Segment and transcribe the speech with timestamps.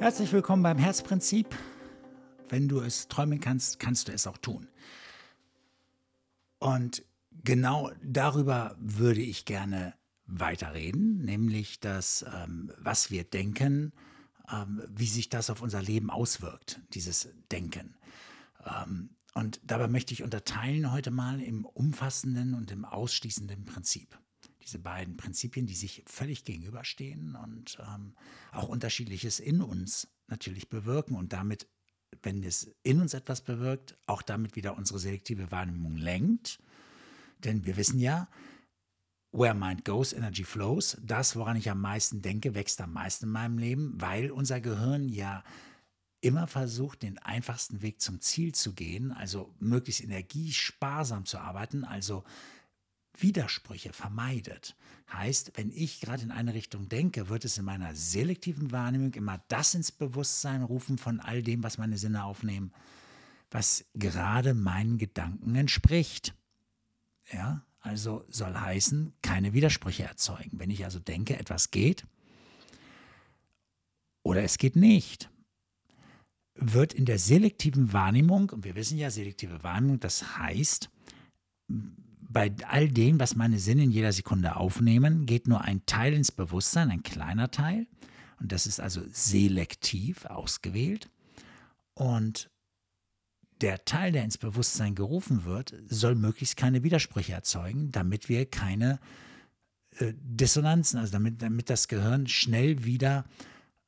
[0.00, 1.54] Herzlich willkommen beim Herzprinzip.
[2.48, 4.66] Wenn du es träumen kannst, kannst du es auch tun.
[6.58, 7.04] Und
[7.44, 9.92] genau darüber würde ich gerne
[10.24, 13.92] weiterreden, nämlich das, ähm, was wir denken,
[14.50, 17.94] ähm, wie sich das auf unser Leben auswirkt, dieses Denken.
[18.64, 24.18] Ähm, und dabei möchte ich unterteilen heute mal im umfassenden und im ausschließenden Prinzip
[24.70, 28.14] diese beiden Prinzipien, die sich völlig gegenüberstehen und ähm,
[28.52, 31.66] auch unterschiedliches in uns natürlich bewirken und damit,
[32.22, 36.60] wenn es in uns etwas bewirkt, auch damit wieder unsere selektive Wahrnehmung lenkt.
[37.38, 38.28] Denn wir wissen ja,
[39.32, 40.96] where mind goes, energy flows.
[41.02, 45.08] Das, woran ich am meisten denke, wächst am meisten in meinem Leben, weil unser Gehirn
[45.08, 45.42] ja
[46.20, 52.24] immer versucht, den einfachsten Weg zum Ziel zu gehen, also möglichst energiesparsam zu arbeiten, also
[53.18, 54.76] Widersprüche vermeidet.
[55.12, 59.42] Heißt, wenn ich gerade in eine Richtung denke, wird es in meiner selektiven Wahrnehmung immer
[59.48, 62.72] das ins Bewusstsein rufen von all dem, was meine Sinne aufnehmen,
[63.50, 66.34] was gerade meinen Gedanken entspricht.
[67.32, 70.58] Ja, also soll heißen, keine Widersprüche erzeugen.
[70.58, 72.06] Wenn ich also denke, etwas geht
[74.22, 75.30] oder es geht nicht,
[76.54, 80.90] wird in der selektiven Wahrnehmung, und wir wissen ja, selektive Wahrnehmung, das heißt,
[82.32, 86.30] bei all dem, was meine Sinne in jeder Sekunde aufnehmen, geht nur ein Teil ins
[86.30, 87.86] Bewusstsein, ein kleiner Teil.
[88.38, 91.10] Und das ist also selektiv ausgewählt.
[91.94, 92.48] Und
[93.60, 99.00] der Teil, der ins Bewusstsein gerufen wird, soll möglichst keine Widersprüche erzeugen, damit wir keine
[99.98, 103.24] äh, Dissonanzen, also damit, damit das Gehirn schnell wieder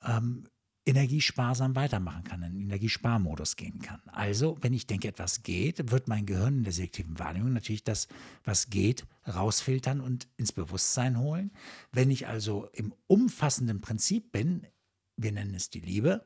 [0.03, 0.45] ähm,
[0.85, 4.01] energiesparsam weitermachen kann, in den Energiesparmodus gehen kann.
[4.07, 8.09] Also, wenn ich denke, etwas geht, wird mein Gehirn in der selektiven Wahrnehmung natürlich das,
[8.45, 11.53] was geht, rausfiltern und ins Bewusstsein holen.
[11.93, 14.67] Wenn ich also im umfassenden Prinzip bin,
[15.17, 16.25] wir nennen es die Liebe,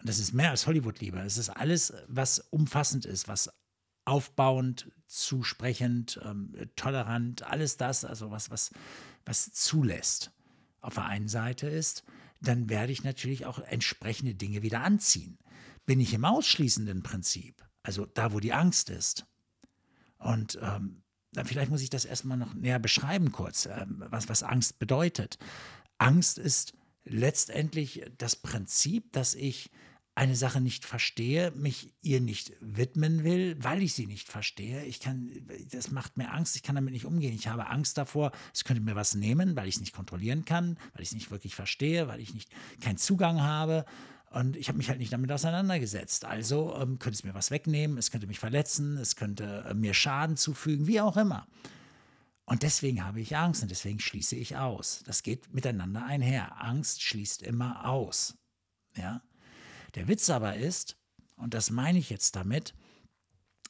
[0.00, 3.50] und das ist mehr als Hollywood-Liebe, es ist alles, was umfassend ist, was
[4.04, 8.70] aufbauend, zusprechend, ähm, tolerant, alles das, also was, was,
[9.24, 10.32] was zulässt.
[10.80, 12.04] Auf der einen Seite ist,
[12.40, 15.38] dann werde ich natürlich auch entsprechende Dinge wieder anziehen.
[15.84, 19.26] Bin ich im ausschließenden Prinzip, also da, wo die Angst ist.
[20.18, 21.02] Und ähm,
[21.32, 25.38] dann vielleicht muss ich das erstmal noch näher beschreiben kurz, ähm, was, was Angst bedeutet.
[25.98, 26.72] Angst ist
[27.04, 29.70] letztendlich das Prinzip, dass ich
[30.16, 34.82] eine Sache nicht verstehe, mich ihr nicht widmen will, weil ich sie nicht verstehe.
[34.86, 35.30] Ich kann,
[35.70, 37.34] das macht mir Angst, ich kann damit nicht umgehen.
[37.34, 40.78] Ich habe Angst davor, es könnte mir was nehmen, weil ich es nicht kontrollieren kann,
[40.94, 42.50] weil ich es nicht wirklich verstehe, weil ich nicht
[42.80, 43.84] keinen Zugang habe.
[44.30, 46.24] Und ich habe mich halt nicht damit auseinandergesetzt.
[46.24, 49.92] Also ähm, könnte es mir was wegnehmen, es könnte mich verletzen, es könnte äh, mir
[49.92, 51.46] Schaden zufügen, wie auch immer.
[52.46, 55.02] Und deswegen habe ich Angst und deswegen schließe ich aus.
[55.04, 56.62] Das geht miteinander einher.
[56.62, 58.38] Angst schließt immer aus.
[58.96, 59.20] Ja.
[59.96, 60.96] Der Witz aber ist,
[61.36, 62.74] und das meine ich jetzt damit,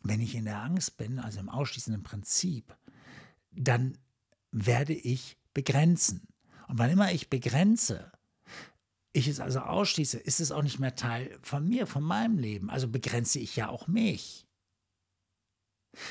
[0.03, 2.77] wenn ich in der Angst bin, also im ausschließenden Prinzip,
[3.51, 3.97] dann
[4.53, 6.29] werde ich begrenzen.
[6.69, 8.13] Und wann immer ich begrenze,
[9.13, 12.71] ich es also ausschließe, ist es auch nicht mehr Teil von mir, von meinem Leben.
[12.71, 14.47] Also begrenze ich ja auch mich.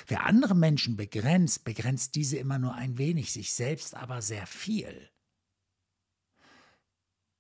[0.07, 5.09] Wer andere Menschen begrenzt, begrenzt diese immer nur ein wenig, sich selbst aber sehr viel.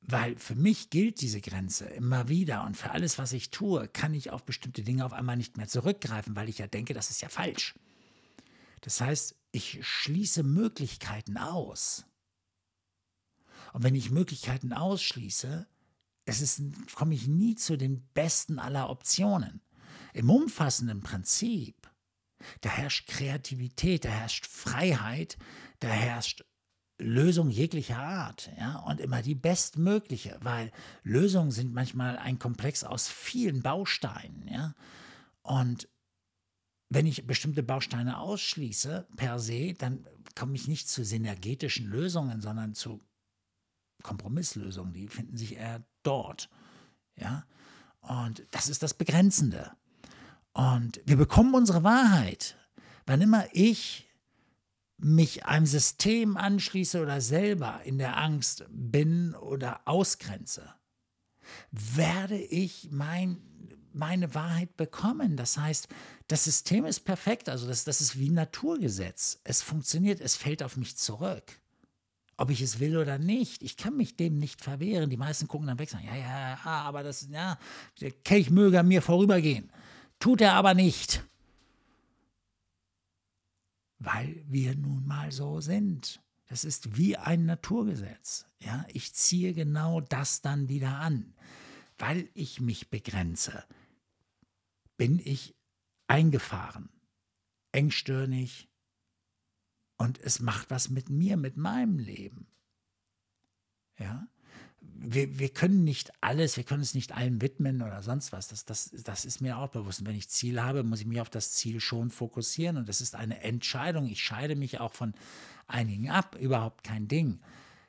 [0.07, 4.13] Weil für mich gilt diese Grenze immer wieder und für alles, was ich tue, kann
[4.13, 7.21] ich auf bestimmte Dinge auf einmal nicht mehr zurückgreifen, weil ich ja denke, das ist
[7.21, 7.73] ja falsch.
[8.81, 12.05] Das heißt, ich schließe Möglichkeiten aus.
[13.73, 15.67] Und wenn ich Möglichkeiten ausschließe,
[16.25, 16.61] ist,
[16.93, 19.61] komme ich nie zu den besten aller Optionen.
[20.13, 21.89] Im umfassenden Prinzip,
[22.61, 25.37] da herrscht Kreativität, da herrscht Freiheit,
[25.79, 26.45] da herrscht
[26.97, 30.71] Lösung jeglicher Art, ja, und immer die bestmögliche, weil
[31.03, 34.73] Lösungen sind manchmal ein Komplex aus vielen Bausteinen, ja.
[35.41, 35.89] Und
[36.89, 42.75] wenn ich bestimmte Bausteine ausschließe per se, dann komme ich nicht zu synergetischen Lösungen, sondern
[42.75, 43.01] zu
[44.01, 46.49] Kompromisslösungen, die finden sich eher dort,
[47.17, 47.45] ja.
[47.99, 49.71] Und das ist das Begrenzende.
[50.53, 52.55] Und wir bekommen unsere Wahrheit,
[53.05, 54.04] wann immer ich
[54.97, 60.73] mich einem System anschließe oder selber in der Angst bin oder ausgrenze,
[61.71, 63.41] werde ich mein,
[63.93, 65.35] meine Wahrheit bekommen.
[65.35, 65.87] Das heißt,
[66.27, 69.39] das System ist perfekt, also das, das ist wie ein Naturgesetz.
[69.43, 71.59] Es funktioniert, es fällt auf mich zurück.
[72.37, 75.09] Ob ich es will oder nicht, ich kann mich dem nicht verwehren.
[75.09, 77.57] Die meisten gucken dann weg und sagen, ja, ja, ja, aber das, ja,
[78.01, 79.71] der Kelch möge mir vorübergehen.
[80.19, 81.23] Tut er aber nicht
[84.05, 86.21] weil wir nun mal so sind.
[86.47, 88.45] Das ist wie ein Naturgesetz.
[88.59, 91.33] Ja, ich ziehe genau das dann wieder an.
[91.97, 93.63] weil ich mich begrenze,
[94.97, 95.55] bin ich
[96.07, 96.89] eingefahren,
[97.71, 98.69] engstirnig
[99.97, 102.47] und es macht was mit mir, mit meinem Leben.
[103.97, 104.27] Ja,
[104.97, 108.47] wir, wir können nicht alles, wir können es nicht allem widmen oder sonst was.
[108.47, 109.99] Das, das, das ist mir auch bewusst.
[109.99, 112.77] Und wenn ich Ziel habe, muss ich mich auf das Ziel schon fokussieren.
[112.77, 114.07] Und das ist eine Entscheidung.
[114.07, 115.13] Ich scheide mich auch von
[115.67, 117.39] einigen ab, überhaupt kein Ding.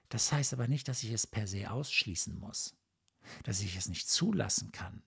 [0.09, 2.75] Das heißt aber nicht, dass ich es per se ausschließen muss,
[3.45, 5.03] dass ich es nicht zulassen kann.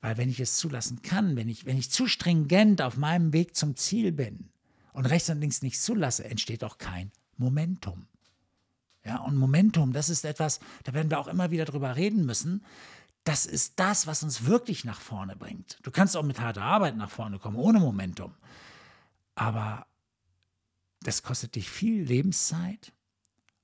[0.00, 3.56] Weil wenn ich es zulassen kann, wenn ich, wenn ich zu stringent auf meinem Weg
[3.56, 4.50] zum Ziel bin
[4.92, 8.06] und rechts und links nicht zulasse, entsteht auch kein Momentum.
[9.04, 12.64] Ja, und Momentum, das ist etwas, da werden wir auch immer wieder drüber reden müssen.
[13.24, 15.78] Das ist das, was uns wirklich nach vorne bringt.
[15.82, 18.34] Du kannst auch mit harter Arbeit nach vorne kommen, ohne Momentum.
[19.34, 19.86] Aber
[21.00, 22.92] das kostet dich viel Lebenszeit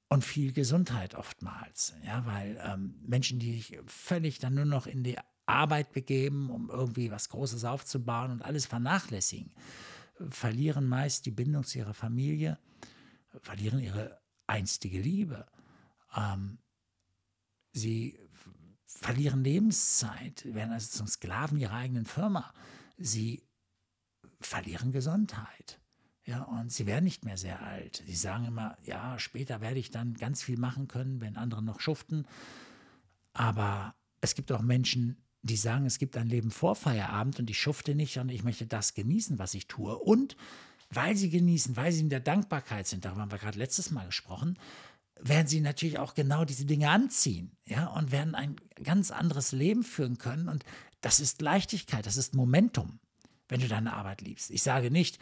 [0.08, 1.94] und viel Gesundheit oftmals.
[2.04, 5.16] Ja, weil ähm, Menschen, die sich völlig dann nur noch in die
[5.46, 9.52] Arbeit begeben, um irgendwie was Großes aufzubauen und alles vernachlässigen,
[10.28, 12.58] verlieren meist die Bindung zu ihrer Familie,
[13.40, 14.19] verlieren ihre
[14.50, 15.46] einstige Liebe.
[16.14, 16.58] Ähm,
[17.72, 18.18] sie
[18.86, 22.52] verlieren Lebenszeit, werden also zum Sklaven ihrer eigenen Firma.
[22.98, 23.42] Sie
[24.40, 25.80] verlieren Gesundheit.
[26.26, 28.02] Ja, und sie werden nicht mehr sehr alt.
[28.06, 31.80] Sie sagen immer, ja, später werde ich dann ganz viel machen können, wenn andere noch
[31.80, 32.26] schuften.
[33.32, 37.58] Aber es gibt auch Menschen, die sagen, es gibt ein Leben vor Feierabend und ich
[37.58, 39.96] schufte nicht und ich möchte das genießen, was ich tue.
[39.96, 40.36] Und
[40.90, 44.06] weil sie genießen, weil sie in der Dankbarkeit sind, darüber haben wir gerade letztes Mal
[44.06, 44.58] gesprochen,
[45.22, 49.82] werden sie natürlich auch genau diese Dinge anziehen, ja, und werden ein ganz anderes Leben
[49.82, 50.48] führen können.
[50.48, 50.64] Und
[51.00, 52.98] das ist Leichtigkeit, das ist Momentum,
[53.48, 54.50] wenn du deine Arbeit liebst.
[54.50, 55.18] Ich sage nicht,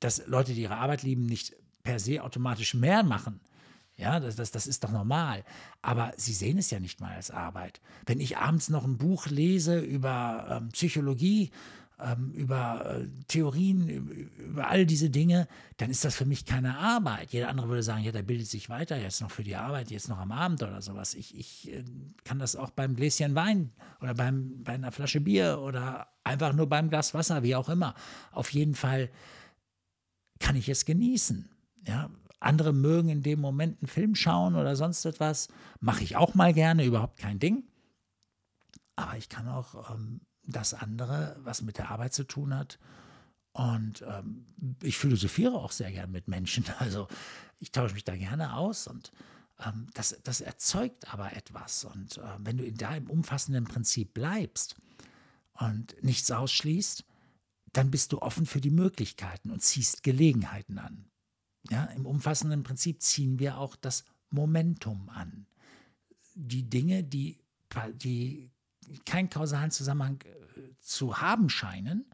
[0.00, 3.40] dass Leute, die ihre Arbeit lieben, nicht per se automatisch mehr machen.
[3.96, 5.44] Ja, das, das, das ist doch normal.
[5.80, 7.80] Aber sie sehen es ja nicht mal als Arbeit.
[8.04, 11.50] Wenn ich abends noch ein Buch lese über ähm, Psychologie
[12.34, 15.48] über äh, Theorien, über all diese Dinge,
[15.78, 17.32] dann ist das für mich keine Arbeit.
[17.32, 20.08] Jeder andere würde sagen, ja, der bildet sich weiter, jetzt noch für die Arbeit, jetzt
[20.08, 21.14] noch am Abend oder sowas.
[21.14, 21.84] Ich, ich äh,
[22.24, 23.72] kann das auch beim Gläschen Wein
[24.02, 27.94] oder beim, bei einer Flasche Bier oder einfach nur beim Glas Wasser, wie auch immer.
[28.30, 29.08] Auf jeden Fall
[30.38, 31.48] kann ich es genießen.
[31.86, 32.10] Ja,
[32.40, 35.48] andere mögen in dem Moment einen Film schauen oder sonst etwas.
[35.80, 37.64] Mache ich auch mal gerne, überhaupt kein Ding.
[38.96, 42.78] Aber ich kann auch ähm, das andere, was mit der Arbeit zu tun hat.
[43.52, 44.44] Und ähm,
[44.82, 46.64] ich philosophiere auch sehr gern mit Menschen.
[46.78, 47.08] Also
[47.58, 49.12] ich tausche mich da gerne aus und
[49.64, 51.84] ähm, das, das erzeugt aber etwas.
[51.84, 54.76] Und äh, wenn du da im umfassenden Prinzip bleibst
[55.54, 57.04] und nichts ausschließt,
[57.72, 61.06] dann bist du offen für die Möglichkeiten und ziehst Gelegenheiten an.
[61.70, 65.46] Ja, Im umfassenden Prinzip ziehen wir auch das Momentum an.
[66.34, 67.38] Die Dinge, die,
[67.94, 68.50] die
[69.04, 72.04] keinen kausalen Zusammenhang äh, zu haben scheinen,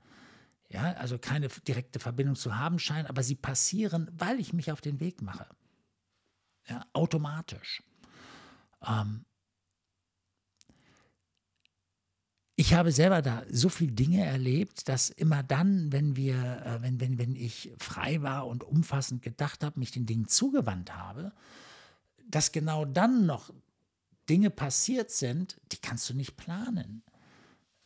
[0.68, 4.80] ja, also keine direkte Verbindung zu haben scheinen, aber sie passieren, weil ich mich auf
[4.80, 5.46] den Weg mache.
[6.66, 7.82] Ja, automatisch.
[8.86, 9.24] Ähm
[12.56, 17.00] ich habe selber da so viele Dinge erlebt, dass immer dann, wenn wir, äh, wenn,
[17.00, 21.32] wenn, wenn ich frei war und umfassend gedacht habe, mich den Dingen zugewandt habe,
[22.28, 23.52] dass genau dann noch
[24.32, 27.02] Dinge passiert sind, die kannst du nicht planen.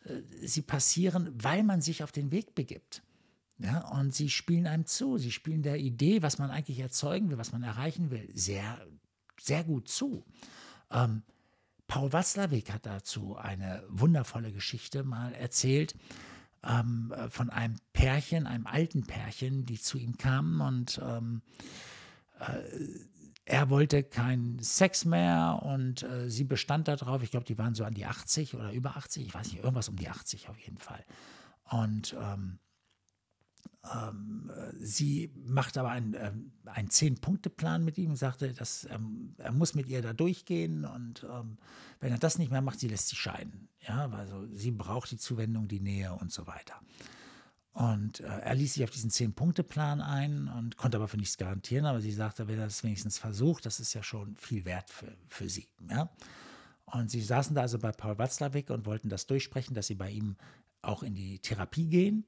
[0.05, 3.03] Äh, sie passieren, weil man sich auf den Weg begibt.
[3.59, 5.19] Ja, und sie spielen einem zu.
[5.19, 8.79] Sie spielen der Idee, was man eigentlich erzeugen will, was man erreichen will, sehr,
[9.41, 10.25] sehr gut zu.
[10.93, 11.25] Ähm,
[11.89, 15.97] Paul Watzlawick hat dazu eine wundervolle Geschichte mal erzählt
[16.63, 21.43] ähm, von einem Pärchen, einem alten Pärchen, die zu ihm kamen und ähm,
[22.39, 22.61] äh,
[23.47, 27.85] er wollte keinen Sex mehr und äh, sie bestand darauf, ich glaube, die waren so
[27.85, 30.79] an die 80 oder über 80, ich weiß nicht, irgendwas um die 80 auf jeden
[30.79, 31.05] Fall.
[31.71, 32.59] Und ähm,
[33.95, 34.51] ähm,
[34.81, 36.33] sie macht aber einen, äh,
[36.65, 41.59] einen Zehn-Punkte-Plan mit ihm sagte, dass, ähm, er muss mit ihr da durchgehen und ähm,
[42.01, 43.69] wenn er das nicht mehr macht, sie lässt sich scheiden.
[43.87, 46.81] Ja, also sie braucht die Zuwendung, die Nähe und so weiter.
[47.77, 51.85] Und äh, er ließ sich auf diesen Zehn-Punkte-Plan ein und konnte aber für nichts garantieren.
[51.85, 55.13] Aber sie sagte, wenn er das wenigstens versucht, das ist ja schon viel wert für,
[55.29, 55.69] für sie.
[55.91, 56.09] Ja?
[56.87, 60.09] Und sie saßen da also bei Paul Watzlawick und wollten das durchsprechen, dass sie bei
[60.09, 60.37] ihm
[60.81, 62.25] auch in die Therapie gehen.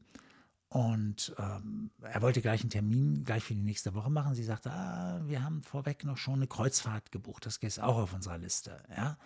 [0.69, 4.35] Und ähm, er wollte gleich einen Termin gleich für die nächste Woche machen.
[4.35, 7.47] Sie sagte, ah, wir haben vorweg noch schon eine Kreuzfahrt gebucht.
[7.47, 8.83] Das ist auch auf unserer Liste.
[8.95, 9.17] Ja?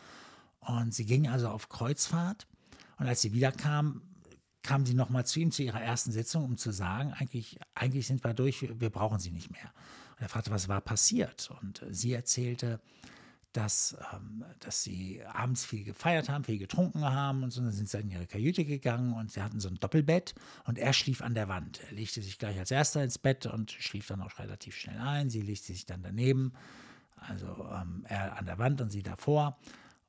[0.61, 2.47] Und sie ging also auf Kreuzfahrt.
[2.97, 4.03] Und als sie wiederkam,
[4.63, 8.25] kam sie nochmal zu ihm zu ihrer ersten Sitzung, um zu sagen, eigentlich, eigentlich sind
[8.25, 9.73] wir durch, wir brauchen sie nicht mehr.
[10.13, 11.51] Und er fragte, was war passiert?
[11.63, 12.81] Und sie erzählte,
[13.53, 17.61] dass, ähm, dass sie abends viel gefeiert haben, viel getrunken haben und so.
[17.61, 20.93] Dann sind sie in ihre Kajüte gegangen und sie hatten so ein Doppelbett und er
[20.93, 21.81] schlief an der Wand.
[21.89, 25.29] Er legte sich gleich als erster ins Bett und schlief dann auch relativ schnell ein.
[25.29, 26.53] Sie legte sich dann daneben,
[27.17, 29.59] also ähm, er an der Wand und sie davor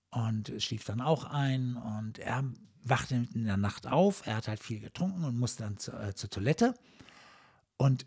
[0.10, 2.44] und schlief dann auch ein und er
[2.84, 4.26] wachte in der Nacht auf.
[4.28, 6.74] Er hat halt viel getrunken und musste dann zu, äh, zur Toilette
[7.78, 8.06] und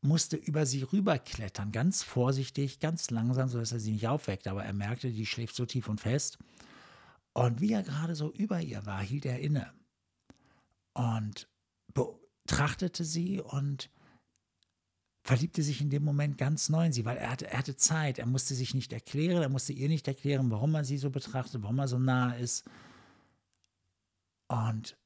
[0.00, 4.46] musste über sie rüberklettern, ganz vorsichtig, ganz langsam, sodass er sie nicht aufweckt.
[4.46, 6.38] Aber er merkte, die schläft so tief und fest.
[7.32, 9.72] Und wie er gerade so über ihr war, hielt er inne
[10.94, 11.48] und
[11.92, 13.90] betrachtete sie und
[15.22, 18.18] verliebte sich in dem Moment ganz neu in sie, weil er hatte, er hatte Zeit.
[18.18, 21.62] Er musste sich nicht erklären, er musste ihr nicht erklären, warum er sie so betrachtet,
[21.62, 22.64] warum er so nah ist.
[24.54, 24.96] Und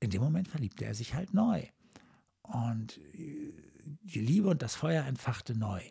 [0.00, 1.66] in dem Moment verliebte er sich halt neu.
[2.42, 5.82] Und die Liebe und das Feuer entfachte neu.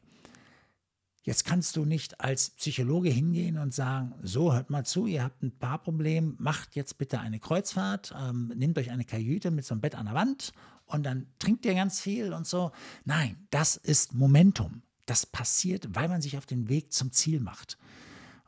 [1.23, 5.43] Jetzt kannst du nicht als Psychologe hingehen und sagen, so hört mal zu, ihr habt
[5.43, 9.75] ein paar Probleme, macht jetzt bitte eine Kreuzfahrt, ähm, nehmt euch eine Kajüte mit so
[9.75, 10.51] einem Bett an der Wand
[10.87, 12.71] und dann trinkt ihr ganz viel und so.
[13.05, 14.81] Nein, das ist Momentum.
[15.05, 17.77] Das passiert, weil man sich auf den Weg zum Ziel macht.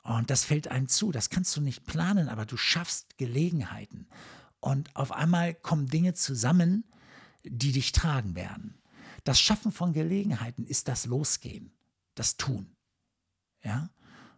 [0.03, 1.11] Und das fällt einem zu.
[1.11, 4.07] Das kannst du nicht planen, aber du schaffst Gelegenheiten.
[4.59, 6.83] Und auf einmal kommen Dinge zusammen,
[7.43, 8.77] die dich tragen werden.
[9.23, 11.71] Das Schaffen von Gelegenheiten ist das Losgehen,
[12.15, 12.75] das Tun.
[13.63, 13.89] Ja?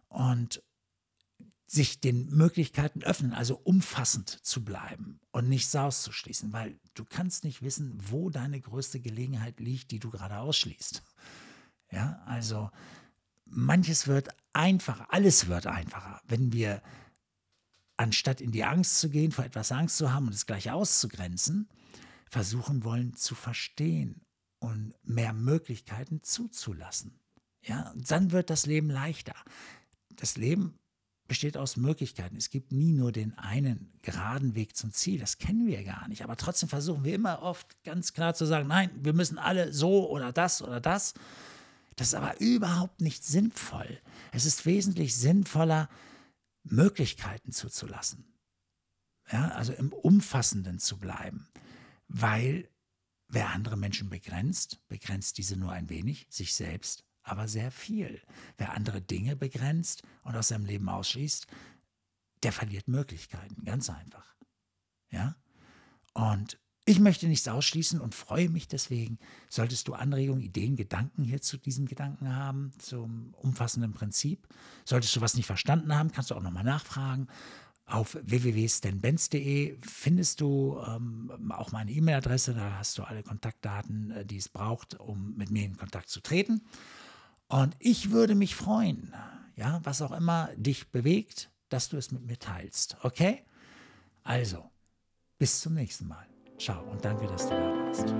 [0.08, 0.62] Und
[1.66, 7.62] sich den Möglichkeiten öffnen, also umfassend zu bleiben und nichts auszuschließen, weil du kannst nicht
[7.62, 11.02] wissen, wo deine größte Gelegenheit liegt, die du gerade ausschließt.
[11.90, 12.70] Ja, also
[13.46, 16.82] manches wird einfacher, alles wird einfacher, wenn wir
[17.96, 21.68] anstatt in die Angst zu gehen, vor etwas Angst zu haben und es gleich auszugrenzen,
[22.30, 24.20] versuchen wollen zu verstehen
[24.58, 27.18] und mehr Möglichkeiten zuzulassen.
[27.62, 29.34] Ja, und dann wird das Leben leichter.
[30.16, 30.78] Das Leben
[31.26, 32.36] besteht aus Möglichkeiten.
[32.36, 35.18] Es gibt nie nur den einen geraden Weg zum Ziel.
[35.18, 36.22] Das kennen wir gar nicht.
[36.22, 40.08] Aber trotzdem versuchen wir immer oft ganz klar zu sagen, nein, wir müssen alle so
[40.08, 41.14] oder das oder das.
[41.96, 44.00] Das ist aber überhaupt nicht sinnvoll.
[44.32, 45.88] Es ist wesentlich sinnvoller,
[46.62, 48.24] Möglichkeiten zuzulassen.
[49.30, 51.48] Ja, also im Umfassenden zu bleiben.
[52.08, 52.68] Weil
[53.28, 58.22] wer andere Menschen begrenzt, begrenzt diese nur ein wenig, sich selbst aber sehr viel.
[58.56, 61.46] Wer andere Dinge begrenzt und aus seinem Leben ausschließt,
[62.42, 64.36] der verliert Möglichkeiten, ganz einfach.
[65.10, 65.36] Ja?
[66.12, 69.18] Und ich möchte nichts ausschließen und freue mich deswegen.
[69.48, 74.46] Solltest du Anregungen, Ideen, Gedanken hier zu diesem Gedanken haben, zum umfassenden Prinzip.
[74.84, 77.26] Solltest du was nicht verstanden haben, kannst du auch nochmal nachfragen.
[77.86, 82.54] Auf www.stanbenz.de findest du ähm, auch meine E-Mail-Adresse.
[82.54, 86.20] Da hast du alle Kontaktdaten, äh, die es braucht, um mit mir in Kontakt zu
[86.20, 86.62] treten.
[87.48, 89.12] Und ich würde mich freuen,
[89.56, 92.96] ja, was auch immer dich bewegt, dass du es mit mir teilst.
[93.02, 93.42] Okay?
[94.22, 94.70] Also,
[95.38, 96.26] bis zum nächsten Mal.
[96.58, 98.14] Ciao und danke, dass du da warst.